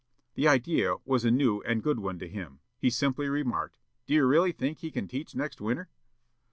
[0.33, 2.61] "The idea was a new and good one to him.
[2.79, 3.77] He simply remarked,
[4.07, 5.89] 'Do you really think he can teach next winter?'